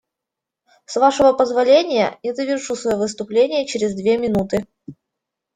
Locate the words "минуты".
4.17-4.65